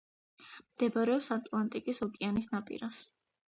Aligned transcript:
მდებარეობს 0.69 1.29
ატლანტის 1.37 2.03
ოკეანის 2.09 2.51
ნაპირას. 2.57 3.07